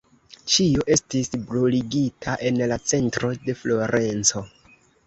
Ĉio 0.53 0.85
estis 0.95 1.29
bruligita 1.51 2.35
en 2.51 2.59
la 2.73 2.79
centro 2.95 3.35
de 3.47 3.61
Florenco. 3.63 4.49